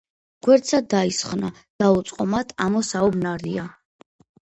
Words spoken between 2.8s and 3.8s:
საუბნარია